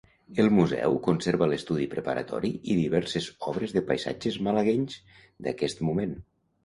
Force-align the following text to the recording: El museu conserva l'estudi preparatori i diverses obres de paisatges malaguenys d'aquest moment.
El 0.43 0.47
museu 0.59 0.95
conserva 1.07 1.47
l'estudi 1.51 1.85
preparatori 1.91 2.51
i 2.61 2.77
diverses 2.79 3.27
obres 3.51 3.77
de 3.79 3.87
paisatges 3.93 4.41
malaguenys 4.49 4.99
d'aquest 5.49 5.85
moment. 5.91 6.19